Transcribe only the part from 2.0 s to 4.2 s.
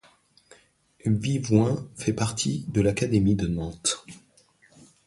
partie de l'académie de Nantes.